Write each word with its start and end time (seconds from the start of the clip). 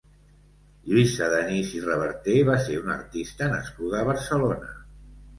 Lluïsa 0.93 1.25
Denís 1.33 1.73
i 1.79 1.81
Reverter 1.83 2.37
va 2.47 2.55
ser 2.67 2.77
una 2.85 2.93
artista 3.01 3.49
nascuda 3.51 3.99
a 3.99 4.07
Barcelona. 4.09 4.73